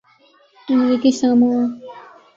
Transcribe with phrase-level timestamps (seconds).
[0.71, 1.59] امریکی ساموآ